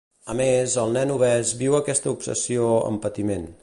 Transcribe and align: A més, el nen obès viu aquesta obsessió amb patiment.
A 0.33 0.35
més, 0.37 0.77
el 0.85 0.95
nen 0.95 1.13
obès 1.17 1.53
viu 1.61 1.79
aquesta 1.83 2.17
obsessió 2.17 2.71
amb 2.91 3.07
patiment. 3.09 3.53